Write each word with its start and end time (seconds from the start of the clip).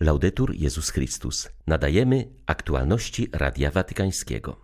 Laudetur 0.00 0.54
Jezus 0.54 0.90
Chrystus. 0.90 1.48
Nadajemy 1.66 2.28
aktualności 2.46 3.28
Radia 3.32 3.70
Watykańskiego. 3.70 4.60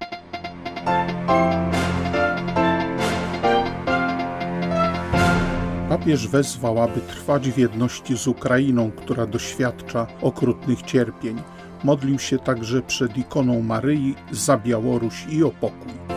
Papież 5.88 6.28
wezwał, 6.28 6.82
aby 6.82 7.00
trwać 7.00 7.50
w 7.50 7.58
jedności 7.58 8.16
z 8.18 8.26
Ukrainą, 8.26 8.90
która 8.90 9.26
doświadcza 9.26 10.06
okrutnych 10.20 10.82
cierpień. 10.82 11.42
Modlił 11.84 12.18
się 12.18 12.38
także 12.38 12.82
przed 12.82 13.16
ikoną 13.16 13.62
Maryi 13.62 14.14
za 14.30 14.58
Białoruś 14.58 15.26
i 15.28 15.44
o 15.44 15.50
pokój. 15.50 16.09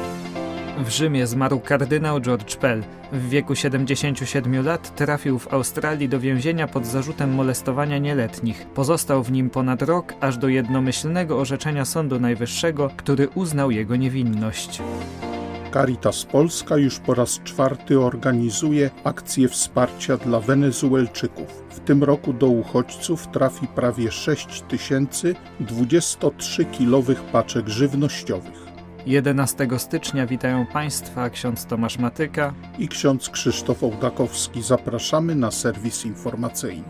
W 0.78 0.90
Rzymie 0.90 1.28
zmarł 1.28 1.60
kardynał 1.60 2.22
George 2.22 2.56
Pell. 2.56 2.84
W 3.12 3.30
wieku 3.30 3.56
77 3.56 4.66
lat 4.66 4.96
trafił 4.96 5.40
w 5.40 5.54
Australii 5.54 6.10
do 6.10 6.20
więzienia 6.20 6.68
pod 6.68 6.86
zarzutem 6.86 7.34
molestowania 7.34 7.98
nieletnich. 7.98 8.66
Pozostał 8.66 9.24
w 9.24 9.32
nim 9.32 9.50
ponad 9.50 9.82
rok, 9.82 10.14
aż 10.22 10.38
do 10.38 10.48
jednomyślnego 10.48 11.40
orzeczenia 11.40 11.86
Sądu 11.86 12.20
Najwyższego, 12.20 12.90
który 12.98 13.28
uznał 13.28 13.72
jego 13.72 13.96
niewinność. 13.96 14.82
Caritas 15.74 16.26
Polska 16.26 16.78
już 16.78 17.00
po 17.00 17.14
raz 17.14 17.40
czwarty 17.44 18.00
organizuje 18.00 18.90
akcję 19.04 19.50
wsparcia 19.50 20.18
dla 20.18 20.40
Wenezuelczyków. 20.40 21.64
W 21.70 21.80
tym 21.80 22.04
roku 22.04 22.34
do 22.34 22.48
uchodźców 22.48 23.28
trafi 23.28 23.68
prawie 23.68 24.12
6 24.12 24.62
tysięcy 24.62 25.36
23-kilowych 25.62 27.24
paczek 27.32 27.68
żywnościowych. 27.68 28.63
11 29.06 29.68
stycznia 29.78 30.28
witają 30.28 30.66
Państwa 30.66 31.30
ksiądz 31.30 31.66
Tomasz 31.66 31.98
Matyka 31.98 32.54
i 32.80 32.88
ksiądz 32.88 33.30
Krzysztof 33.30 33.84
Ołdakowski. 33.84 34.62
Zapraszamy 34.62 35.36
na 35.36 35.52
serwis 35.52 36.06
informacyjny. 36.06 36.84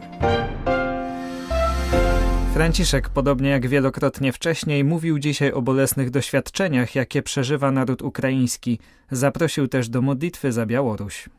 Franciszek, 2.54 3.10
podobnie 3.10 3.50
jak 3.50 3.68
wielokrotnie 3.68 4.34
wcześniej, 4.34 4.84
mówił 4.84 5.20
dzisiaj 5.20 5.52
o 5.52 5.62
bolesnych 5.62 6.10
doświadczeniach, 6.10 6.96
jakie 6.96 7.22
przeżywa 7.22 7.72
naród 7.72 8.02
ukraiński. 8.02 8.80
Zaprosił 9.12 9.68
też 9.68 9.90
do 9.90 10.02
modlitwy 10.02 10.52
za 10.52 10.66
Białoruś. 10.66 11.30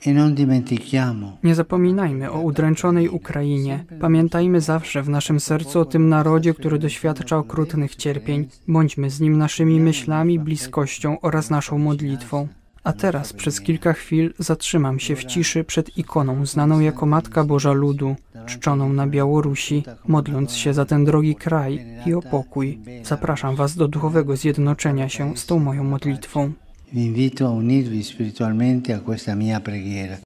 Nie 1.45 1.55
zapominajmy 1.55 2.31
o 2.31 2.41
udręczonej 2.41 3.09
Ukrainie. 3.09 3.85
Pamiętajmy 4.01 4.61
zawsze 4.61 5.03
w 5.03 5.09
naszym 5.09 5.41
sercu 5.41 5.81
o 5.81 5.85
tym 5.85 6.09
narodzie, 6.09 6.55
który 6.55 6.79
doświadcza 6.79 7.37
okrutnych 7.37 7.97
cierpień. 7.97 8.49
Bądźmy 8.69 9.11
z 9.11 9.21
nim 9.21 9.39
naszymi 9.39 9.81
myślami, 9.81 10.39
bliskością 10.39 11.21
oraz 11.21 11.51
naszą 11.51 11.79
modlitwą. 11.79 12.49
A 12.85 12.93
teraz 12.93 13.33
przez 13.33 13.61
kilka 13.61 13.93
chwil 13.93 14.35
zatrzymam 14.39 14.99
się 14.99 15.17
w 15.17 15.25
ciszy 15.25 15.65
przed 15.65 15.99
ikoną 15.99 16.47
znaną 16.47 16.81
jako 16.81 17.07
Matka 17.07 17.45
Boża 17.45 17.73
Ludu, 17.73 18.17
czczoną 18.47 18.93
na 18.93 19.07
Białorusi, 19.07 19.85
modląc 20.09 20.53
się 20.53 20.75
za 20.75 20.85
ten 20.85 21.05
drogi 21.05 21.35
kraj 21.35 21.87
i 22.07 22.15
o 22.15 22.23
pokój. 22.23 22.79
Zapraszam 23.03 23.57
Was 23.57 23.77
do 23.77 23.89
duchowego 23.89 24.37
zjednoczenia 24.37 25.09
się 25.09 25.37
z 25.37 25.47
tą 25.47 25.59
moją 25.59 25.85
modlitwą. 25.85 26.53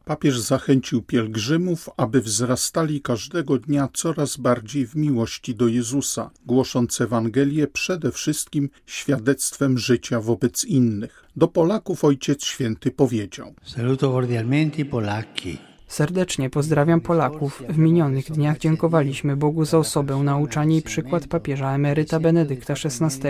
Papież 0.04 0.40
zachęcił 0.40 1.02
pielgrzymów, 1.02 1.90
aby 1.96 2.20
wzrastali 2.20 3.00
każdego 3.00 3.58
dnia 3.58 3.88
coraz 3.94 4.36
bardziej 4.36 4.86
w 4.86 4.96
miłości 4.96 5.54
do 5.54 5.68
Jezusa, 5.68 6.30
głosząc 6.46 7.00
Ewangelię 7.00 7.66
przede 7.66 8.12
wszystkim 8.12 8.70
świadectwem 8.86 9.78
życia 9.78 10.20
wobec 10.20 10.64
innych. 10.64 11.24
Do 11.36 11.48
Polaków 11.48 12.04
Ojciec 12.04 12.44
Święty 12.44 12.90
powiedział: 12.90 13.54
Saluto 13.64 14.12
cordialmente 14.12 14.84
Polaki. 14.84 15.67
Serdecznie 15.88 16.50
pozdrawiam 16.50 17.00
Polaków. 17.00 17.62
W 17.68 17.78
minionych 17.78 18.32
dniach 18.32 18.58
dziękowaliśmy 18.58 19.36
Bogu 19.36 19.64
za 19.64 19.78
osobę, 19.78 20.16
nauczanie 20.16 20.76
i 20.76 20.82
przykład 20.82 21.26
papieża 21.26 21.74
emeryta 21.74 22.20
Benedykta 22.20 22.74
XVI. 22.74 23.28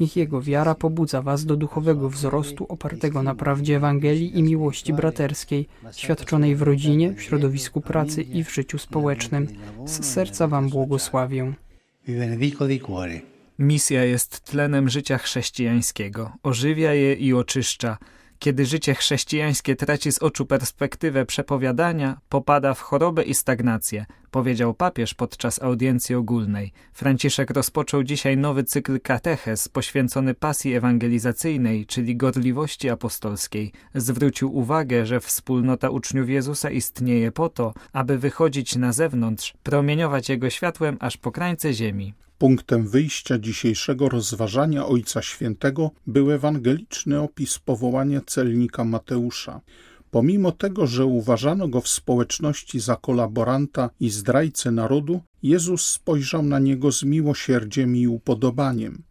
Niech 0.00 0.16
jego 0.16 0.42
wiara 0.42 0.74
pobudza 0.74 1.22
was 1.22 1.44
do 1.44 1.56
duchowego 1.56 2.10
wzrostu 2.10 2.66
opartego 2.68 3.22
na 3.22 3.34
prawdzie 3.34 3.76
Ewangelii 3.76 4.38
i 4.38 4.42
miłości 4.42 4.92
braterskiej, 4.92 5.68
świadczonej 5.92 6.56
w 6.56 6.62
rodzinie, 6.62 7.12
w 7.12 7.22
środowisku 7.22 7.80
pracy 7.80 8.22
i 8.22 8.44
w 8.44 8.54
życiu 8.54 8.78
społecznym. 8.78 9.46
Z 9.84 10.04
serca 10.04 10.48
wam 10.48 10.68
błogosławię. 10.68 11.52
Misja 13.58 14.04
jest 14.04 14.40
tlenem 14.40 14.88
życia 14.88 15.18
chrześcijańskiego. 15.18 16.32
Ożywia 16.42 16.94
je 16.94 17.14
i 17.14 17.34
oczyszcza. 17.34 17.98
Kiedy 18.40 18.66
życie 18.66 18.94
chrześcijańskie 18.94 19.76
traci 19.76 20.12
z 20.12 20.18
oczu 20.18 20.46
perspektywę 20.46 21.26
przepowiadania, 21.26 22.20
popada 22.28 22.74
w 22.74 22.80
chorobę 22.80 23.22
i 23.22 23.34
stagnację, 23.34 24.06
powiedział 24.30 24.74
papież 24.74 25.14
podczas 25.14 25.62
audiencji 25.62 26.14
ogólnej. 26.14 26.72
Franciszek 26.92 27.50
rozpoczął 27.50 28.02
dzisiaj 28.02 28.36
nowy 28.36 28.64
cykl 28.64 29.00
katechez 29.00 29.68
poświęcony 29.68 30.34
pasji 30.34 30.74
ewangelizacyjnej, 30.74 31.86
czyli 31.86 32.16
gorliwości 32.16 32.90
apostolskiej. 32.90 33.72
Zwrócił 33.94 34.56
uwagę, 34.56 35.06
że 35.06 35.20
wspólnota 35.20 35.90
uczniów 35.90 36.28
Jezusa 36.28 36.70
istnieje 36.70 37.32
po 37.32 37.48
to, 37.48 37.74
aby 37.92 38.18
wychodzić 38.18 38.76
na 38.76 38.92
zewnątrz, 38.92 39.54
promieniować 39.62 40.28
Jego 40.28 40.50
światłem 40.50 40.96
aż 41.00 41.16
po 41.16 41.32
krańce 41.32 41.72
ziemi. 41.72 42.14
Punktem 42.40 42.88
wyjścia 42.88 43.38
dzisiejszego 43.38 44.08
rozważania 44.08 44.86
Ojca 44.86 45.22
Świętego 45.22 45.90
był 46.06 46.30
ewangeliczny 46.30 47.20
opis 47.20 47.58
powołania 47.58 48.20
celnika 48.26 48.84
Mateusza. 48.84 49.60
Pomimo 50.10 50.52
tego, 50.52 50.86
że 50.86 51.04
uważano 51.04 51.68
go 51.68 51.80
w 51.80 51.88
społeczności 51.88 52.80
za 52.80 52.96
kolaboranta 52.96 53.90
i 54.00 54.10
zdrajcę 54.10 54.70
narodu, 54.70 55.20
Jezus 55.42 55.86
spojrzał 55.86 56.42
na 56.42 56.58
niego 56.58 56.92
z 56.92 57.02
miłosierdziem 57.02 57.96
i 57.96 58.06
upodobaniem, 58.06 59.02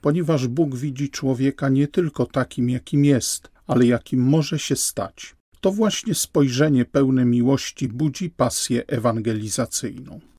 ponieważ 0.00 0.48
Bóg 0.48 0.76
widzi 0.76 1.10
człowieka 1.10 1.68
nie 1.68 1.88
tylko 1.88 2.26
takim, 2.26 2.70
jakim 2.70 3.04
jest, 3.04 3.50
ale 3.66 3.86
jakim 3.86 4.20
może 4.20 4.58
się 4.58 4.76
stać. 4.76 5.36
To 5.60 5.72
właśnie 5.72 6.14
spojrzenie 6.14 6.84
pełne 6.84 7.24
miłości 7.24 7.88
budzi 7.88 8.30
pasję 8.30 8.86
ewangelizacyjną. 8.86 10.33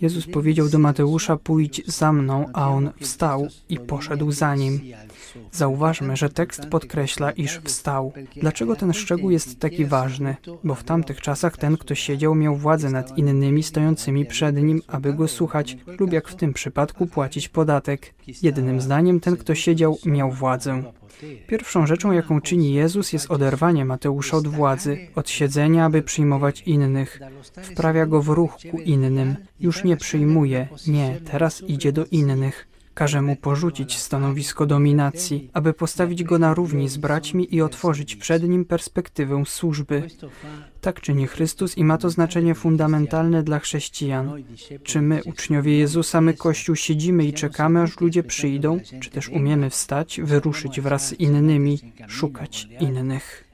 Jezus 0.00 0.26
powiedział 0.26 0.68
do 0.68 0.78
Mateusza: 0.78 1.36
Pójdź 1.36 1.82
za 1.86 2.12
mną, 2.12 2.46
a 2.52 2.70
on 2.70 2.90
wstał 3.00 3.48
i 3.68 3.78
poszedł 3.78 4.32
za 4.32 4.54
nim. 4.54 4.80
Zauważmy, 5.52 6.16
że 6.16 6.30
tekst 6.30 6.66
podkreśla, 6.66 7.30
iż 7.30 7.58
wstał. 7.58 8.12
Dlaczego 8.36 8.76
ten 8.76 8.92
szczegół 8.92 9.30
jest 9.30 9.60
taki 9.60 9.84
ważny? 9.84 10.36
Bo 10.64 10.74
w 10.74 10.84
tamtych 10.84 11.20
czasach 11.20 11.56
ten, 11.56 11.76
kto 11.76 11.94
siedział, 11.94 12.34
miał 12.34 12.56
władzę 12.56 12.90
nad 12.90 13.18
innymi 13.18 13.62
stojącymi 13.62 14.26
przed 14.26 14.56
nim, 14.56 14.82
aby 14.86 15.14
go 15.14 15.28
słuchać, 15.28 15.76
lub 15.98 16.12
jak 16.12 16.28
w 16.28 16.36
tym 16.36 16.52
przypadku 16.52 17.06
płacić 17.06 17.48
podatek. 17.48 18.14
Jednym 18.42 18.80
zdaniem, 18.80 19.20
ten, 19.20 19.36
kto 19.36 19.54
siedział, 19.54 19.98
miał 20.04 20.32
władzę. 20.32 20.82
Pierwszą 21.46 21.86
rzeczą, 21.86 22.12
jaką 22.12 22.40
czyni 22.40 22.72
Jezus, 22.74 23.12
jest 23.12 23.30
oderwanie 23.30 23.84
Mateusza 23.84 24.36
od 24.36 24.48
władzy, 24.48 24.98
od 25.14 25.30
siedzenia, 25.30 25.84
aby 25.84 26.02
przyjmować 26.02 26.62
innych. 26.62 27.20
Wprawia 27.62 28.06
go 28.06 28.22
w 28.22 28.28
ruch 28.28 28.56
ku 28.70 28.78
innym. 28.78 29.36
Już 29.60 29.84
nie 29.84 29.96
przyjmuje, 29.96 30.68
nie, 30.86 31.20
teraz 31.30 31.62
idzie 31.62 31.92
do 31.92 32.04
innych. 32.10 32.69
Każe 33.00 33.22
mu 33.22 33.36
porzucić 33.36 33.98
stanowisko 33.98 34.66
dominacji, 34.66 35.50
aby 35.52 35.72
postawić 35.72 36.24
go 36.24 36.38
na 36.38 36.54
równi 36.54 36.88
z 36.88 36.96
braćmi 36.96 37.54
i 37.54 37.62
otworzyć 37.62 38.16
przed 38.16 38.42
nim 38.42 38.64
perspektywę 38.64 39.42
służby. 39.46 40.02
Tak 40.80 41.00
czyni 41.00 41.26
Chrystus 41.26 41.78
i 41.78 41.84
ma 41.84 41.98
to 41.98 42.10
znaczenie 42.10 42.54
fundamentalne 42.54 43.42
dla 43.42 43.58
chrześcijan. 43.58 44.44
Czy 44.84 45.02
my, 45.02 45.20
uczniowie 45.24 45.78
Jezusa, 45.78 46.20
my 46.20 46.34
Kościół 46.34 46.76
siedzimy 46.76 47.24
i 47.24 47.32
czekamy, 47.32 47.82
aż 47.82 48.00
ludzie 48.00 48.22
przyjdą, 48.22 48.80
czy 49.00 49.10
też 49.10 49.28
umiemy 49.28 49.70
wstać, 49.70 50.20
wyruszyć 50.24 50.80
wraz 50.80 51.08
z 51.08 51.12
innymi, 51.12 51.78
szukać 52.08 52.68
innych? 52.80 53.44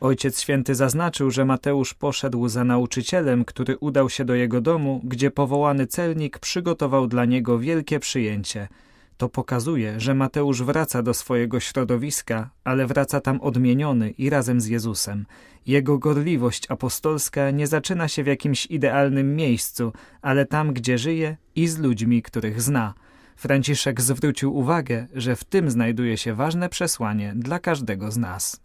Ojciec 0.00 0.40
Święty 0.40 0.74
zaznaczył, 0.74 1.30
że 1.30 1.44
Mateusz 1.44 1.94
poszedł 1.94 2.48
za 2.48 2.64
nauczycielem, 2.64 3.44
który 3.44 3.78
udał 3.78 4.10
się 4.10 4.24
do 4.24 4.34
jego 4.34 4.60
domu, 4.60 5.00
gdzie 5.04 5.30
powołany 5.30 5.86
celnik 5.86 6.38
przygotował 6.38 7.06
dla 7.06 7.24
niego 7.24 7.58
wielkie 7.58 8.00
przyjęcie. 8.00 8.68
To 9.16 9.28
pokazuje, 9.28 10.00
że 10.00 10.14
Mateusz 10.14 10.62
wraca 10.62 11.02
do 11.02 11.14
swojego 11.14 11.60
środowiska, 11.60 12.50
ale 12.64 12.86
wraca 12.86 13.20
tam 13.20 13.40
odmieniony 13.40 14.10
i 14.10 14.30
razem 14.30 14.60
z 14.60 14.66
Jezusem. 14.66 15.26
Jego 15.66 15.98
gorliwość 15.98 16.70
apostolska 16.70 17.50
nie 17.50 17.66
zaczyna 17.66 18.08
się 18.08 18.24
w 18.24 18.26
jakimś 18.26 18.66
idealnym 18.66 19.36
miejscu, 19.36 19.92
ale 20.22 20.46
tam, 20.46 20.72
gdzie 20.72 20.98
żyje 20.98 21.36
i 21.54 21.68
z 21.68 21.78
ludźmi, 21.78 22.22
których 22.22 22.62
zna. 22.62 22.94
Franciszek 23.40 24.00
zwrócił 24.00 24.56
uwagę, 24.56 25.06
że 25.14 25.36
w 25.36 25.44
tym 25.44 25.70
znajduje 25.70 26.16
się 26.16 26.34
ważne 26.34 26.68
przesłanie 26.68 27.32
dla 27.36 27.58
każdego 27.58 28.10
z 28.10 28.16
nas. 28.16 28.60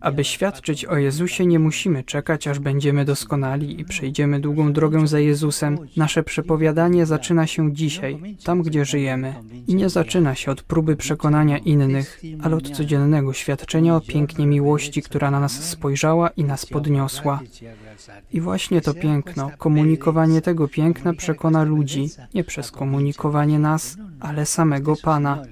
Aby 0.00 0.24
świadczyć 0.24 0.84
o 0.84 0.96
Jezusie, 0.96 1.46
nie 1.46 1.58
musimy 1.58 2.04
czekać, 2.04 2.48
aż 2.48 2.58
będziemy 2.58 3.04
doskonali 3.04 3.80
i 3.80 3.84
przejdziemy 3.84 4.40
długą 4.40 4.72
drogę 4.72 5.06
za 5.06 5.20
Jezusem. 5.20 5.78
Nasze 5.96 6.22
przepowiadanie 6.22 7.06
zaczyna 7.06 7.46
się 7.46 7.72
dzisiaj, 7.72 8.36
tam 8.44 8.62
gdzie 8.62 8.84
żyjemy. 8.84 9.34
I 9.66 9.74
nie 9.74 9.88
zaczyna 9.88 10.34
się 10.34 10.50
od 10.50 10.62
próby 10.62 10.96
przekonania 10.96 11.58
innych, 11.58 12.20
ale 12.42 12.56
od 12.56 12.70
codziennego 12.70 13.32
świadczenia 13.32 13.96
o 13.96 14.00
pięknie 14.00 14.46
miłości, 14.46 15.02
która 15.02 15.30
na 15.30 15.40
nas 15.40 15.64
spojrzała 15.64 16.28
i 16.28 16.44
nas 16.44 16.66
podniosła. 16.66 17.40
I 18.32 18.40
właśnie 18.40 18.80
to 18.80 18.94
piękno, 18.94 19.50
komunikowanie 19.58 20.40
tego 20.42 20.68
piękna 20.68 21.14
przekona 21.14 21.62
ludzi, 21.64 22.08
nie 22.34 22.44
przez 22.44 22.70
komunikowanie 22.70 23.58
nas, 23.58 23.96
ale 24.20 24.46
samego 24.46 24.96
Pana. 25.02 25.42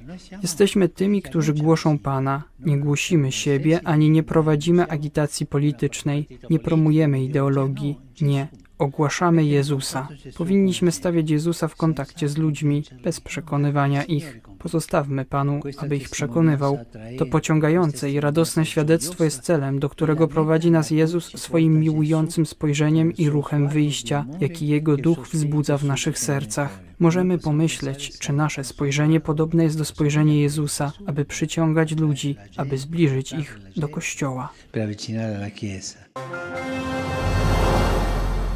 Jesteśmy 0.42 0.88
tymi, 0.88 1.22
którzy 1.22 1.54
głoszą 1.54 1.98
Pana. 1.98 2.42
Nie 2.60 2.78
głosimy 2.78 3.32
siebie, 3.32 3.80
ani 3.84 4.10
nie 4.10 4.22
prowadzimy 4.22 4.88
agitacji 4.88 5.46
politycznej, 5.46 6.28
nie 6.50 6.58
promujemy 6.58 7.24
ideologii. 7.24 7.98
Nie. 8.20 8.48
Ogłaszamy 8.78 9.44
Jezusa. 9.44 10.08
Powinniśmy 10.36 10.92
stawiać 10.92 11.30
Jezusa 11.30 11.68
w 11.68 11.76
kontakcie 11.76 12.28
z 12.28 12.36
ludźmi, 12.36 12.84
bez 13.04 13.20
przekonywania 13.20 14.04
ich. 14.04 14.40
Pozostawmy 14.66 15.24
Panu, 15.24 15.60
aby 15.78 15.96
ich 15.96 16.08
przekonywał. 16.08 16.78
To 17.18 17.26
pociągające 17.26 18.10
i 18.10 18.20
radosne 18.20 18.66
świadectwo 18.66 19.24
jest 19.24 19.42
celem, 19.42 19.78
do 19.78 19.88
którego 19.88 20.28
prowadzi 20.28 20.70
nas 20.70 20.90
Jezus 20.90 21.38
swoim 21.38 21.80
miłującym 21.80 22.46
spojrzeniem 22.46 23.12
i 23.12 23.30
ruchem 23.30 23.68
wyjścia, 23.68 24.26
jaki 24.40 24.66
Jego 24.66 24.96
duch 24.96 25.28
wzbudza 25.28 25.78
w 25.78 25.84
naszych 25.84 26.18
sercach. 26.18 26.80
Możemy 26.98 27.38
pomyśleć, 27.38 28.18
czy 28.18 28.32
nasze 28.32 28.64
spojrzenie 28.64 29.20
podobne 29.20 29.64
jest 29.64 29.78
do 29.78 29.84
spojrzenia 29.84 30.34
Jezusa, 30.34 30.92
aby 31.06 31.24
przyciągać 31.24 31.96
ludzi, 31.96 32.36
aby 32.56 32.78
zbliżyć 32.78 33.32
ich 33.32 33.60
do 33.76 33.88
Kościoła. 33.88 34.52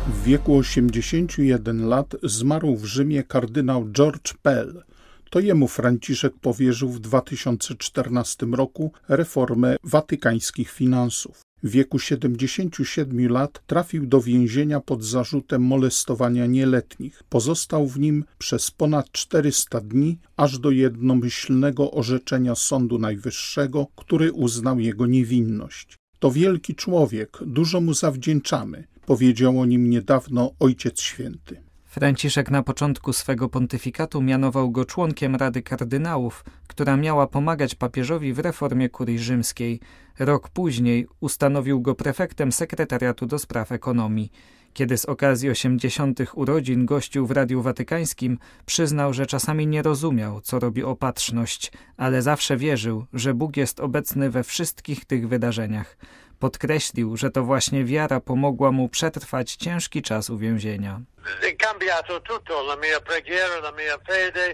W 0.09 0.25
wieku 0.25 0.57
81 0.57 1.89
lat 1.89 2.17
zmarł 2.23 2.77
w 2.77 2.85
Rzymie 2.85 3.25
kardynał 3.25 3.91
George 3.93 4.35
Pell. 4.43 4.90
To 5.31 5.41
jemu 5.41 5.69
Franciszek 5.69 6.33
powierzył 6.41 6.89
w 6.89 7.01
2014 7.01 8.47
roku 8.47 8.93
reformę 9.09 9.77
watykańskich 9.85 10.71
finansów. 10.71 11.41
W 11.63 11.71
wieku 11.71 11.99
77 11.99 13.29
lat 13.29 13.63
trafił 13.67 14.07
do 14.07 14.21
więzienia 14.21 14.81
pod 14.81 15.05
zarzutem 15.05 15.63
molestowania 15.63 16.47
nieletnich. 16.47 17.23
Pozostał 17.29 17.87
w 17.87 17.99
nim 17.99 18.25
przez 18.39 18.71
ponad 18.71 19.13
400 19.13 19.81
dni, 19.81 20.19
aż 20.37 20.59
do 20.59 20.71
jednomyślnego 20.71 21.91
orzeczenia 21.91 22.55
Sądu 22.55 22.99
Najwyższego, 22.99 23.87
który 23.97 24.33
uznał 24.33 24.81
jego 24.81 25.07
niewinność. 25.07 25.97
To 26.19 26.31
wielki 26.31 26.75
człowiek, 26.75 27.39
dużo 27.47 27.81
mu 27.81 27.95
zawdzięczamy, 27.95 28.85
powiedział 29.07 29.61
o 29.61 29.67
nim 29.67 29.91
niedawno 29.91 30.51
Ojciec 30.59 31.01
Święty. 31.01 31.70
Franciszek 31.91 32.51
na 32.51 32.63
początku 32.63 33.13
swego 33.13 33.49
pontyfikatu 33.49 34.23
mianował 34.23 34.71
go 34.71 34.85
członkiem 34.85 35.37
Rady 35.37 35.63
Kardynałów, 35.63 36.45
która 36.67 36.97
miała 36.97 37.27
pomagać 37.27 37.75
papieżowi 37.75 38.33
w 38.33 38.39
reformie 38.39 38.89
kurii 38.89 39.19
rzymskiej. 39.19 39.81
Rok 40.19 40.49
później 40.49 41.07
ustanowił 41.21 41.81
go 41.81 41.95
prefektem 41.95 42.53
sekretariatu 42.53 43.27
do 43.27 43.39
spraw 43.39 43.73
ekonomii. 43.73 44.31
Kiedy 44.75 44.99
z 44.99 45.05
okazji 45.05 45.51
80. 45.51 46.21
urodzin 46.35 46.87
gościł 46.87 47.27
w 47.27 47.31
Radiu 47.31 47.63
Watykańskim, 47.63 48.39
przyznał, 48.67 49.13
że 49.13 49.27
czasami 49.27 49.67
nie 49.67 49.83
rozumiał, 49.83 50.41
co 50.41 50.59
robi 50.59 50.85
opatrzność, 50.85 51.73
ale 51.97 52.23
zawsze 52.23 52.57
wierzył, 52.57 53.07
że 53.13 53.35
Bóg 53.35 53.57
jest 53.57 53.81
obecny 53.81 54.31
we 54.31 54.45
wszystkich 54.45 55.05
tych 55.05 55.29
wydarzeniach. 55.29 55.97
Podkreślił, 56.39 57.17
że 57.17 57.31
to 57.31 57.45
właśnie 57.45 57.85
wiara 57.85 58.21
pomogła 58.21 58.73
mu 58.73 58.89
przetrwać 58.89 59.57
ciężki 59.57 60.03
czas 60.03 60.31
uwięzienia. 60.31 61.01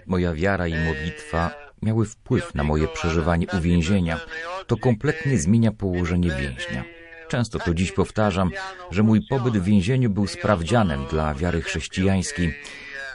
Moja 0.05 0.33
wiara 0.33 0.67
i 0.67 0.75
modlitwa 0.75 1.51
miały 1.81 2.05
wpływ 2.05 2.55
na 2.55 2.63
moje 2.63 2.87
przeżywanie 2.87 3.47
uwięzienia. 3.57 4.19
To 4.67 4.77
kompletnie 4.77 5.37
zmienia 5.37 5.71
położenie 5.71 6.31
więźnia. 6.31 6.96
Często 7.27 7.59
to 7.59 7.73
dziś 7.73 7.91
powtarzam, 7.91 8.51
że 8.91 9.03
mój 9.03 9.21
pobyt 9.29 9.57
w 9.57 9.63
więzieniu 9.63 10.09
był 10.09 10.27
sprawdzianem 10.27 11.05
dla 11.05 11.33
wiary 11.33 11.61
chrześcijańskiej. 11.61 12.53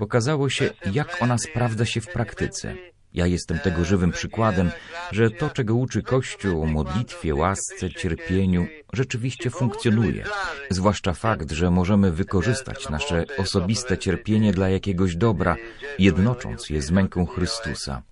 Okazało 0.00 0.49
się, 0.49 0.70
jak 0.93 1.23
ona 1.23 1.38
sprawdza 1.38 1.85
się 1.85 2.00
w 2.00 2.06
praktyce. 2.06 2.75
Ja 3.14 3.26
jestem 3.26 3.59
tego 3.59 3.85
żywym 3.85 4.12
przykładem, 4.12 4.70
że 5.11 5.31
to, 5.31 5.50
czego 5.50 5.75
uczy 5.75 6.03
Kościół 6.03 6.62
o 6.62 6.67
modlitwie, 6.67 7.35
łasce, 7.35 7.91
cierpieniu, 7.91 8.67
rzeczywiście 8.93 9.50
funkcjonuje. 9.50 10.25
Zwłaszcza 10.70 11.12
fakt, 11.12 11.50
że 11.50 11.70
możemy 11.70 12.12
wykorzystać 12.12 12.88
nasze 12.88 13.25
osobiste 13.38 13.99
cierpienie 13.99 14.53
dla 14.53 14.69
jakiegoś 14.69 15.17
dobra, 15.17 15.56
jednocząc 15.99 16.70
je 16.70 16.82
z 16.82 16.91
męką 16.91 17.26
Chrystusa. 17.26 18.03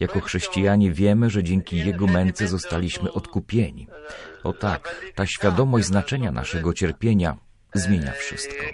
Jako 0.00 0.20
chrześcijanie 0.20 0.92
wiemy, 0.92 1.30
że 1.30 1.42
dzięki 1.42 1.78
Jego 1.78 2.06
męce 2.06 2.48
zostaliśmy 2.48 3.12
odkupieni. 3.12 3.88
O 4.44 4.52
tak, 4.52 5.12
ta 5.14 5.26
świadomość 5.26 5.86
znaczenia 5.86 6.32
naszego 6.32 6.72
cierpienia 6.72 7.36
zmienia 7.74 8.12
wszystko. 8.12 8.64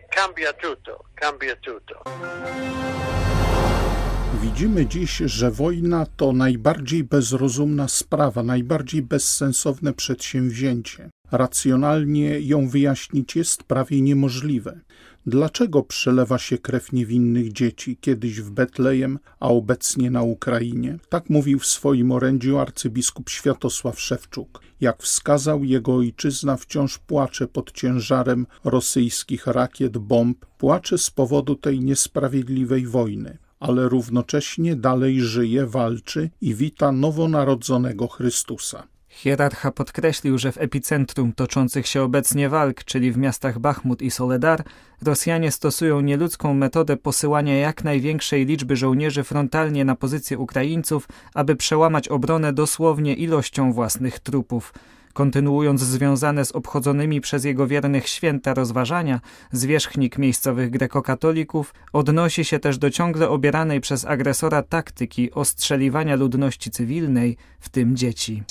Widzimy 4.42 4.86
dziś, 4.86 5.16
że 5.16 5.50
wojna 5.50 6.06
to 6.16 6.32
najbardziej 6.32 7.04
bezrozumna 7.04 7.88
sprawa, 7.88 8.42
najbardziej 8.42 9.02
bezsensowne 9.02 9.92
przedsięwzięcie. 9.92 11.10
Racjonalnie 11.32 12.40
ją 12.40 12.68
wyjaśnić 12.68 13.36
jest 13.36 13.62
prawie 13.62 14.00
niemożliwe. 14.00 14.80
Dlaczego 15.26 15.82
przelewa 15.82 16.38
się 16.38 16.58
krew 16.58 16.92
niewinnych 16.92 17.52
dzieci, 17.52 17.98
kiedyś 18.00 18.40
w 18.40 18.50
Betlejem, 18.50 19.18
a 19.40 19.48
obecnie 19.48 20.10
na 20.10 20.22
Ukrainie? 20.22 20.98
Tak 21.08 21.30
mówił 21.30 21.58
w 21.58 21.66
swoim 21.66 22.12
orędziu 22.12 22.58
arcybiskup 22.58 23.30
Światosław 23.30 24.00
Szewczuk. 24.00 24.60
Jak 24.80 25.02
wskazał, 25.02 25.64
jego 25.64 25.94
ojczyzna 25.96 26.56
wciąż 26.56 26.98
płacze 26.98 27.48
pod 27.48 27.72
ciężarem 27.72 28.46
rosyjskich 28.64 29.46
rakiet, 29.46 29.98
bomb, 29.98 30.46
płacze 30.58 30.98
z 30.98 31.10
powodu 31.10 31.54
tej 31.54 31.80
niesprawiedliwej 31.80 32.86
wojny 32.86 33.38
ale 33.62 33.88
równocześnie 33.88 34.76
dalej 34.76 35.20
żyje, 35.20 35.66
walczy 35.66 36.30
i 36.40 36.54
wita 36.54 36.92
nowonarodzonego 36.92 38.08
Chrystusa. 38.08 38.82
Hierarcha 39.08 39.70
podkreślił, 39.70 40.38
że 40.38 40.52
w 40.52 40.58
epicentrum 40.58 41.32
toczących 41.32 41.86
się 41.86 42.02
obecnie 42.02 42.48
walk, 42.48 42.84
czyli 42.84 43.12
w 43.12 43.16
miastach 43.16 43.58
Bachmut 43.58 44.02
i 44.02 44.10
Soledar, 44.10 44.64
Rosjanie 45.02 45.50
stosują 45.50 46.00
nieludzką 46.00 46.54
metodę 46.54 46.96
posyłania 46.96 47.58
jak 47.58 47.84
największej 47.84 48.46
liczby 48.46 48.76
żołnierzy 48.76 49.24
frontalnie 49.24 49.84
na 49.84 49.96
pozycje 49.96 50.38
Ukraińców, 50.38 51.08
aby 51.34 51.56
przełamać 51.56 52.08
obronę 52.08 52.52
dosłownie 52.52 53.14
ilością 53.14 53.72
własnych 53.72 54.18
trupów. 54.18 54.74
Kontynuując 55.12 55.80
związane 55.80 56.44
z 56.44 56.52
obchodzonymi 56.52 57.20
przez 57.20 57.44
jego 57.44 57.66
wiernych 57.66 58.08
święta 58.08 58.54
rozważania, 58.54 59.20
zwierzchnik 59.52 60.18
miejscowych 60.18 60.70
grekokatolików 60.70 61.74
odnosi 61.92 62.44
się 62.44 62.58
też 62.58 62.78
do 62.78 62.90
ciągle 62.90 63.28
obieranej 63.28 63.80
przez 63.80 64.04
agresora 64.04 64.62
taktyki 64.62 65.32
ostrzeliwania 65.32 66.16
ludności 66.16 66.70
cywilnej, 66.70 67.36
w 67.60 67.68
tym 67.68 67.96
dzieci. 67.96 68.42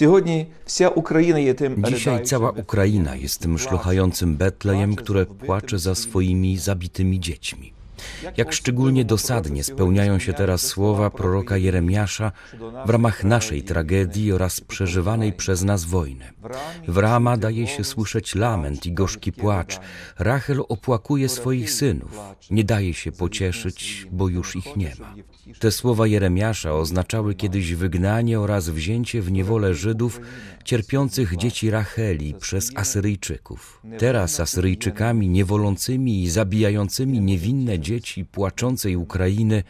Dzisiaj 1.88 2.24
cała 2.24 2.52
Ukraina 2.52 3.16
jest 3.16 3.40
tym 3.40 3.58
szlochającym 3.58 4.38
Betlejem, 4.38 4.96
które 4.96 5.26
płacze 5.26 5.80
za 5.80 5.96
swoimi 5.96 6.58
zabitymi 6.58 7.20
dziećmi. 7.20 7.81
Jak 8.38 8.54
szczególnie 8.54 9.06
dosadnie 9.06 9.64
spełniają 9.64 10.20
się 10.20 10.34
teraz 10.34 10.62
słowa 10.62 11.10
proroka 11.10 11.58
Jeremiasza 11.58 12.32
w 12.86 12.90
ramach 12.90 13.24
naszej 13.24 13.64
tragedii 13.64 14.32
oraz 14.32 14.62
przeżywanej 14.62 15.34
przez 15.34 15.64
nas 15.64 15.86
wojny. 15.86 16.26
W 16.88 16.98
Rama 16.98 17.38
daje 17.38 17.68
się 17.68 17.84
słyszeć 17.84 18.36
lament 18.36 18.86
i 18.86 18.94
gorzki 18.94 19.32
płacz. 19.32 19.80
Rachel 20.20 20.64
opłakuje 20.70 21.30
swoich 21.30 21.72
synów. 21.72 22.20
Nie 22.52 22.64
daje 22.64 22.94
się 22.94 23.12
pocieszyć, 23.12 24.08
bo 24.12 24.30
już 24.30 24.56
ich 24.56 24.76
nie 24.76 24.94
ma. 25.00 25.16
Te 25.60 25.72
słowa 25.72 26.08
Jeremiasza 26.08 26.74
oznaczały 26.74 27.36
kiedyś 27.36 27.74
wygnanie 27.74 28.40
oraz 28.40 28.70
wzięcie 28.70 29.22
w 29.22 29.32
niewolę 29.32 29.74
Żydów 29.74 30.22
cierpiących 30.64 31.38
dzieci 31.38 31.70
Racheli 31.70 32.34
przez 32.34 32.72
Asyryjczyków. 32.76 33.82
Teraz 33.98 34.40
Asyryjczykami 34.40 35.30
niewolącymi 35.30 36.24
i 36.24 36.30
zabijającymi 36.30 37.20
niewinne 37.20 37.80
dzieci 37.80 37.91
płaczącej 38.32 38.96
Ukrainy 38.96 39.64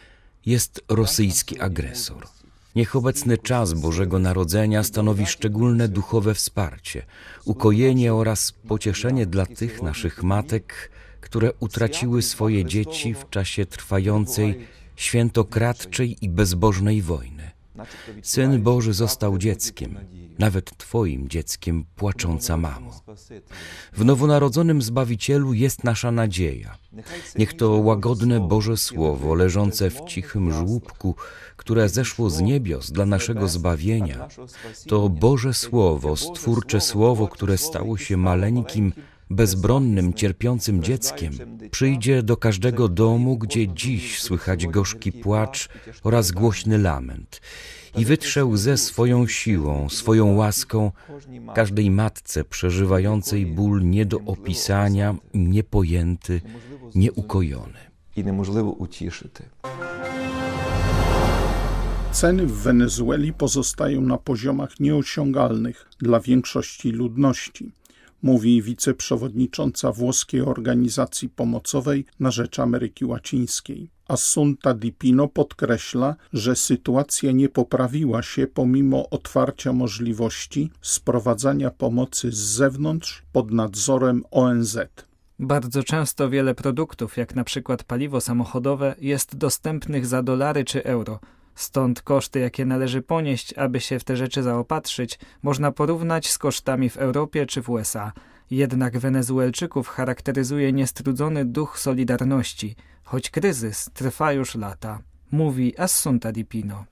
jest 0.46 0.82
rosyjski 0.90 1.60
agresor. 1.60 2.28
Niech 2.76 2.96
obecny 2.96 3.38
czas 3.38 3.74
Bożego 3.74 4.20
Narodzenia 4.20 4.84
stanowi 4.84 5.26
szczególne 5.26 5.88
duchowe 5.88 6.34
wsparcie, 6.34 7.06
ukojenie 7.46 8.14
oraz 8.14 8.52
pocieszenie 8.52 9.26
dla 9.26 9.46
tych 9.46 9.82
naszych 9.82 10.24
matek, 10.24 10.92
które 11.22 11.52
utraciły 11.60 12.22
swoje 12.22 12.66
dzieci 12.66 13.14
w 13.14 13.30
czasie 13.30 13.66
trwającej, 13.66 14.68
świętokradczej 14.96 16.26
i 16.26 16.30
bezbożnej 16.30 17.02
wojny. 17.02 17.41
Syn 18.22 18.62
Boży 18.62 18.94
został 18.94 19.38
dzieckiem, 19.38 20.00
nawet 20.40 20.78
Twoim 20.78 21.30
dzieckiem, 21.30 21.86
płacząca 21.96 22.58
mamo. 22.58 23.02
W 23.94 24.06
nowonarodzonym 24.06 24.82
Zbawicielu 24.82 25.54
jest 25.54 25.84
nasza 25.84 26.12
nadzieja. 26.12 26.78
Niech 27.38 27.54
to 27.54 27.70
łagodne 27.70 28.40
Boże 28.40 28.78
Słowo, 28.78 29.36
leżące 29.36 29.90
w 29.90 30.02
cichym 30.06 30.54
żłóbku, 30.54 31.16
które 31.58 31.90
zeszło 31.90 32.30
z 32.30 32.42
niebios 32.42 32.92
dla 32.92 33.06
naszego 33.06 33.48
zbawienia, 33.48 34.28
to 34.88 35.10
Boże 35.10 35.54
Słowo, 35.54 36.16
stwórcze 36.16 36.82
Słowo, 36.82 37.28
które 37.28 37.58
stało 37.58 37.98
się 37.98 38.18
maleńkim, 38.18 38.94
bezbronnym, 39.32 40.14
cierpiącym 40.14 40.84
dzieckiem, 40.84 41.34
przyjdzie 41.72 42.24
do 42.24 42.38
każdego 42.38 42.88
domu, 42.88 43.38
gdzie 43.38 43.68
dziś 43.68 44.22
słychać 44.22 44.68
gorzki 44.68 45.12
płacz 45.12 45.70
oraz 46.04 46.32
głośny 46.32 46.78
lament 46.78 47.42
i 47.98 48.06
wytrze 48.06 48.46
łzę 48.46 48.78
swoją 48.78 49.28
siłą, 49.28 49.90
swoją 49.90 50.36
łaską 50.36 50.92
każdej 51.56 51.92
matce 51.92 52.44
przeżywającej 52.44 53.46
ból 53.46 53.90
nie 53.90 54.06
do 54.06 54.18
opisania, 54.26 55.16
niepojęty, 55.34 56.42
nieukojony. 56.96 57.80
I 58.16 58.24
niemożliwe 58.24 58.64
uciszyć. 58.64 59.32
Ceny 62.12 62.46
w 62.46 62.52
Wenezueli 62.52 63.34
pozostają 63.34 64.02
na 64.02 64.18
poziomach 64.18 64.80
nieosiągalnych 64.80 65.90
dla 66.00 66.20
większości 66.20 66.92
ludności 66.92 67.72
mówi 68.22 68.62
wiceprzewodnicząca 68.62 69.92
włoskiej 69.92 70.42
organizacji 70.42 71.30
pomocowej 71.30 72.06
na 72.20 72.32
rzecz 72.32 72.60
Ameryki 72.60 73.06
Łacińskiej. 73.06 73.90
Assunta 74.08 74.74
Di 74.74 74.92
Pino 74.92 75.28
podkreśla, 75.28 76.16
że 76.34 76.56
sytuacja 76.56 77.32
nie 77.32 77.50
poprawiła 77.50 78.22
się 78.24 78.48
pomimo 78.48 79.10
otwarcia 79.10 79.74
możliwości 79.74 80.70
sprowadzania 80.82 81.72
pomocy 81.72 82.32
z 82.32 82.38
zewnątrz 82.38 83.24
pod 83.32 83.52
nadzorem 83.52 84.24
ONZ. 84.32 84.78
Bardzo 85.40 85.84
często 85.84 86.30
wiele 86.30 86.56
produktów, 86.56 87.18
jak 87.18 87.36
na 87.36 87.44
przykład 87.44 87.84
paliwo 87.84 88.22
samochodowe, 88.22 88.96
jest 89.00 89.36
dostępnych 89.36 90.06
za 90.06 90.24
dolary 90.24 90.64
czy 90.66 90.84
euro. 90.84 91.20
Stąd 91.56 92.02
koszty, 92.02 92.40
jakie 92.40 92.66
należy 92.66 93.02
ponieść, 93.02 93.54
aby 93.54 93.80
się 93.80 94.00
w 94.00 94.04
te 94.04 94.18
rzeczy 94.18 94.44
zaopatrzyć, 94.44 95.20
można 95.44 95.72
porównać 95.72 96.30
z 96.30 96.38
kosztami 96.38 96.90
w 96.90 96.98
Europie 96.98 97.46
czy 97.46 97.62
w 97.62 97.70
USA. 97.70 98.12
Jednak 98.52 98.98
Wenezuelczyków 98.98 99.88
charakteryzuje 99.88 100.74
niestrudzony 100.74 101.46
duch 101.46 101.80
solidarności, 101.80 102.76
choć 103.04 103.30
kryzys 103.30 103.90
trwa 103.94 104.34
już 104.34 104.56
lata. 104.56 105.00
Mówi 105.32 105.74
Assunta 105.78 106.32
Di 106.32 106.46
Pino. 106.46 106.86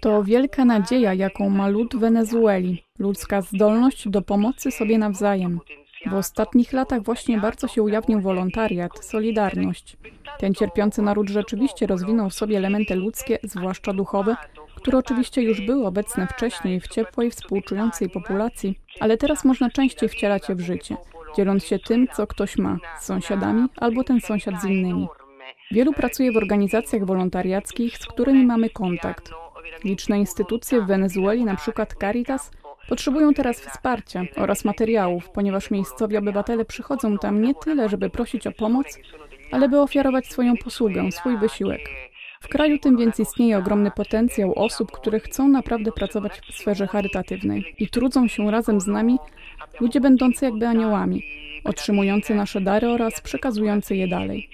To 0.00 0.24
wielka 0.24 0.64
nadzieja, 0.64 1.14
jaką 1.14 1.48
ma 1.50 1.68
lud 1.68 1.96
Wenezueli, 1.96 2.84
ludzka 2.98 3.40
zdolność 3.40 4.08
do 4.08 4.22
pomocy 4.22 4.70
sobie 4.70 4.98
nawzajem. 4.98 5.60
W 6.06 6.14
ostatnich 6.14 6.72
latach 6.72 7.02
właśnie 7.02 7.38
bardzo 7.38 7.68
się 7.68 7.82
ujawnił 7.82 8.20
wolontariat, 8.20 9.04
solidarność. 9.04 9.96
Ten 10.38 10.54
cierpiący 10.54 11.02
naród 11.02 11.28
rzeczywiście 11.28 11.86
rozwinął 11.86 12.30
w 12.30 12.34
sobie 12.34 12.56
elementy 12.56 12.94
ludzkie, 12.94 13.38
zwłaszcza 13.42 13.92
duchowe, 13.92 14.36
które 14.74 14.98
oczywiście 14.98 15.42
już 15.42 15.60
były 15.60 15.86
obecne 15.86 16.26
wcześniej 16.26 16.80
w 16.80 16.88
ciepłej, 16.88 17.30
współczującej 17.30 18.08
populacji, 18.10 18.78
ale 19.00 19.16
teraz 19.16 19.44
można 19.44 19.70
częściej 19.70 20.08
wcielać 20.08 20.48
je 20.48 20.54
w 20.54 20.60
życie, 20.60 20.96
dzieląc 21.36 21.64
się 21.64 21.78
tym, 21.78 22.08
co 22.12 22.26
ktoś 22.26 22.58
ma, 22.58 22.78
z 23.00 23.04
sąsiadami 23.04 23.68
albo 23.76 24.04
ten 24.04 24.20
sąsiad 24.20 24.60
z 24.60 24.64
innymi. 24.64 25.08
Wielu 25.70 25.92
pracuje 25.92 26.32
w 26.32 26.36
organizacjach 26.36 27.04
wolontariackich, 27.04 27.98
z 27.98 28.06
którymi 28.06 28.46
mamy 28.46 28.70
kontakt. 28.70 29.30
Liczne 29.84 30.18
instytucje 30.18 30.80
w 30.80 30.86
Wenezueli, 30.86 31.42
np. 31.42 31.86
Caritas, 32.00 32.50
Potrzebują 32.88 33.34
teraz 33.34 33.60
wsparcia 33.60 34.22
oraz 34.36 34.64
materiałów, 34.64 35.30
ponieważ 35.30 35.70
miejscowi 35.70 36.16
obywatele 36.16 36.64
przychodzą 36.64 37.18
tam 37.18 37.42
nie 37.42 37.54
tyle, 37.54 37.88
żeby 37.88 38.10
prosić 38.10 38.46
o 38.46 38.52
pomoc, 38.52 38.98
ale 39.52 39.68
by 39.68 39.80
ofiarować 39.80 40.26
swoją 40.26 40.56
posługę, 40.56 41.12
swój 41.12 41.38
wysiłek. 41.38 41.80
W 42.40 42.48
kraju 42.48 42.78
tym 42.78 42.96
więc 42.96 43.20
istnieje 43.20 43.58
ogromny 43.58 43.90
potencjał 43.90 44.52
osób, 44.58 44.92
które 44.92 45.20
chcą 45.20 45.48
naprawdę 45.48 45.92
pracować 45.92 46.40
w 46.50 46.54
sferze 46.54 46.86
charytatywnej 46.86 47.74
i 47.78 47.88
trudzą 47.88 48.28
się 48.28 48.50
razem 48.50 48.80
z 48.80 48.86
nami 48.86 49.18
ludzie 49.80 50.00
będący 50.00 50.44
jakby 50.44 50.66
aniołami, 50.66 51.22
otrzymujący 51.64 52.34
nasze 52.34 52.60
dary 52.60 52.88
oraz 52.88 53.20
przekazujący 53.20 53.96
je 53.96 54.08
dalej. 54.08 54.48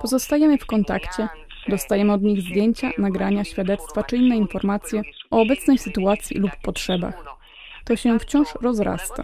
Pozostajemy 0.00 0.58
w 0.58 0.66
kontakcie, 0.66 1.28
dostajemy 1.68 2.12
od 2.12 2.22
nich 2.22 2.40
zdjęcia, 2.40 2.90
nagrania, 2.98 3.44
świadectwa 3.44 4.02
czy 4.02 4.16
inne 4.16 4.36
informacje 4.36 5.02
o 5.30 5.40
obecnej 5.40 5.78
sytuacji 5.78 6.38
lub 6.38 6.50
potrzebach 6.62 7.37
to 7.88 7.96
się 7.96 8.18
wciąż 8.18 8.48
rozrasta. 8.60 9.22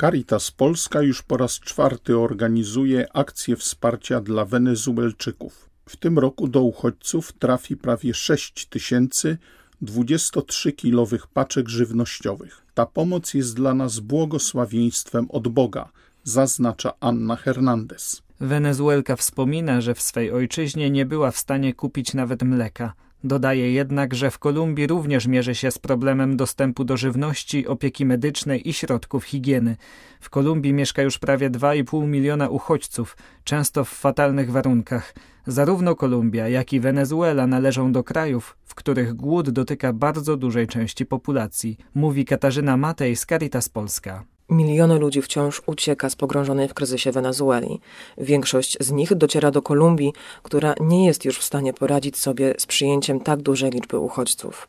Caritas 0.00 0.50
Polska 0.50 1.02
już 1.02 1.22
po 1.22 1.36
raz 1.36 1.60
czwarty 1.60 2.18
organizuje 2.18 3.06
akcję 3.14 3.56
wsparcia 3.56 4.20
dla 4.20 4.44
Wenezuelczyków. 4.44 5.70
W 5.88 5.96
tym 5.96 6.18
roku 6.18 6.48
do 6.48 6.62
uchodźców 6.62 7.32
trafi 7.32 7.76
prawie 7.76 8.14
6 8.14 8.66
tysięcy 8.66 9.38
23-kilowych 9.82 11.26
paczek 11.34 11.68
żywnościowych. 11.68 12.66
Ta 12.74 12.86
pomoc 12.86 13.34
jest 13.34 13.56
dla 13.56 13.74
nas 13.74 14.00
błogosławieństwem 14.00 15.26
od 15.30 15.48
Boga, 15.48 15.88
zaznacza 16.22 16.92
Anna 17.00 17.36
Hernandez. 17.36 18.22
Wenezuelka 18.40 19.16
wspomina, 19.16 19.80
że 19.80 19.94
w 19.94 20.02
swej 20.02 20.32
ojczyźnie 20.32 20.90
nie 20.90 21.06
była 21.06 21.30
w 21.30 21.38
stanie 21.38 21.74
kupić 21.74 22.14
nawet 22.14 22.42
mleka. 22.42 22.92
Dodaje 23.24 23.72
jednak, 23.72 24.14
że 24.14 24.30
w 24.30 24.38
Kolumbii 24.38 24.86
również 24.86 25.26
mierzy 25.26 25.54
się 25.54 25.70
z 25.70 25.78
problemem 25.78 26.36
dostępu 26.36 26.84
do 26.84 26.96
żywności, 26.96 27.66
opieki 27.66 28.06
medycznej 28.06 28.68
i 28.68 28.72
środków 28.72 29.24
higieny. 29.24 29.76
W 30.20 30.30
Kolumbii 30.30 30.72
mieszka 30.72 31.02
już 31.02 31.18
prawie 31.18 31.50
2,5 31.50 32.06
miliona 32.06 32.48
uchodźców, 32.48 33.16
często 33.44 33.84
w 33.84 33.88
fatalnych 33.88 34.50
warunkach. 34.50 35.14
Zarówno 35.46 35.94
Kolumbia, 35.94 36.48
jak 36.48 36.72
i 36.72 36.80
Wenezuela 36.80 37.46
należą 37.46 37.92
do 37.92 38.04
krajów, 38.04 38.56
w 38.64 38.74
których 38.74 39.14
głód 39.14 39.50
dotyka 39.50 39.92
bardzo 39.92 40.36
dużej 40.36 40.66
części 40.66 41.06
populacji, 41.06 41.76
mówi 41.94 42.24
Katarzyna 42.24 42.76
Matej 42.76 43.16
z 43.16 43.26
Caritas 43.26 43.68
Polska. 43.68 44.24
Miliony 44.50 44.98
ludzi 44.98 45.22
wciąż 45.22 45.62
ucieka 45.66 46.10
z 46.10 46.16
pogrążonej 46.16 46.68
w 46.68 46.74
kryzysie 46.74 47.12
Wenezueli. 47.12 47.80
Większość 48.18 48.76
z 48.80 48.90
nich 48.90 49.14
dociera 49.14 49.50
do 49.50 49.62
Kolumbii, 49.62 50.12
która 50.42 50.74
nie 50.80 51.06
jest 51.06 51.24
już 51.24 51.38
w 51.38 51.44
stanie 51.44 51.72
poradzić 51.72 52.18
sobie 52.18 52.54
z 52.58 52.66
przyjęciem 52.66 53.20
tak 53.20 53.42
dużej 53.42 53.70
liczby 53.70 53.98
uchodźców. 53.98 54.68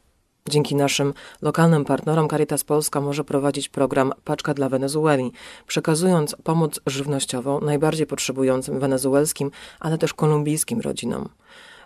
Dzięki 0.50 0.76
naszym 0.76 1.14
lokalnym 1.42 1.86
partnerom 1.86 2.30
Caritas 2.30 2.64
Polska 2.64 3.02
może 3.02 3.24
prowadzić 3.24 3.70
program 3.70 4.14
Paczka 4.24 4.54
dla 4.54 4.70
Wenezueli, 4.70 5.32
przekazując 5.68 6.36
pomoc 6.44 6.80
żywnościową 6.86 7.62
najbardziej 7.62 8.08
potrzebującym 8.08 8.80
wenezuelskim, 8.80 9.52
ale 9.80 9.98
też 9.98 10.14
kolumbijskim 10.14 10.82
rodzinom. 10.82 11.30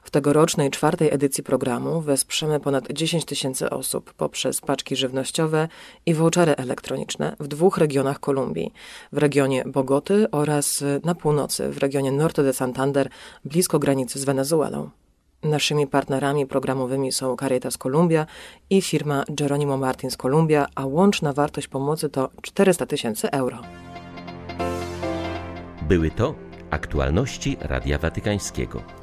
W 0.03 0.11
tegorocznej 0.11 0.69
czwartej 0.71 1.13
edycji 1.13 1.43
programu 1.43 2.01
wesprzemy 2.01 2.59
ponad 2.59 2.91
10 2.91 3.25
tysięcy 3.25 3.69
osób 3.69 4.13
poprzez 4.13 4.61
paczki 4.61 4.95
żywnościowe 4.95 5.67
i 6.05 6.13
vouchery 6.13 6.55
elektroniczne 6.55 7.35
w 7.39 7.47
dwóch 7.47 7.77
regionach 7.77 8.19
Kolumbii. 8.19 8.73
W 9.11 9.17
regionie 9.17 9.63
Bogoty 9.65 10.31
oraz 10.31 10.83
na 11.03 11.15
północy, 11.15 11.69
w 11.69 11.77
regionie 11.77 12.11
Norte 12.11 12.43
de 12.43 12.53
Santander, 12.53 13.09
blisko 13.45 13.79
granicy 13.79 14.19
z 14.19 14.23
Wenezuelą. 14.23 14.89
Naszymi 15.43 15.87
partnerami 15.87 16.45
programowymi 16.45 17.11
są 17.11 17.35
Caritas 17.35 17.77
Columbia 17.77 18.25
i 18.69 18.81
firma 18.81 19.23
Geronimo 19.29 19.77
Martins 19.77 20.17
Columbia, 20.17 20.67
a 20.75 20.85
łączna 20.85 21.33
wartość 21.33 21.67
pomocy 21.67 22.09
to 22.09 22.29
400 22.41 22.85
tysięcy 22.85 23.31
euro. 23.31 23.61
Były 25.81 26.11
to 26.11 26.35
aktualności 26.69 27.57
Radia 27.61 27.97
Watykańskiego. 27.97 29.02